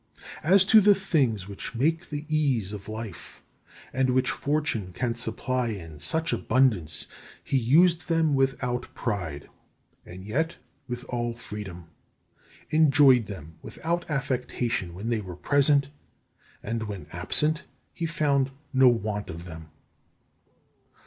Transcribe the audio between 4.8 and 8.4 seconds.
can supply in such abundance, he used them